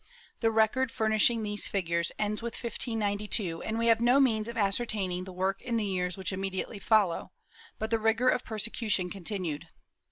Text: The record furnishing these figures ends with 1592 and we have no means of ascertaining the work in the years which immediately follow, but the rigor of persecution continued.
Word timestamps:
The 0.39 0.49
record 0.49 0.91
furnishing 0.91 1.43
these 1.43 1.67
figures 1.67 2.11
ends 2.17 2.41
with 2.41 2.53
1592 2.55 3.61
and 3.61 3.77
we 3.77 3.85
have 3.85 4.01
no 4.01 4.19
means 4.19 4.47
of 4.47 4.57
ascertaining 4.57 5.25
the 5.25 5.31
work 5.31 5.61
in 5.61 5.77
the 5.77 5.85
years 5.85 6.17
which 6.17 6.33
immediately 6.33 6.79
follow, 6.79 7.33
but 7.77 7.91
the 7.91 7.99
rigor 7.99 8.27
of 8.29 8.43
persecution 8.43 9.11
continued. 9.11 9.67